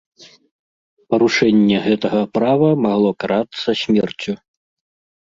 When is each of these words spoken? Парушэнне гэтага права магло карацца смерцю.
Парушэнне 1.15 1.77
гэтага 1.87 2.21
права 2.39 2.69
магло 2.89 3.11
карацца 3.23 3.81
смерцю. 3.87 4.31